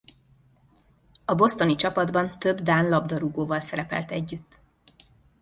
A 1.25 1.35
bostoni 1.35 1.75
csapatban 1.75 2.39
több 2.39 2.59
dán 2.61 2.89
labdarúgóval 2.89 3.59
szerepelt 3.59 4.11
együtt. 4.11 4.61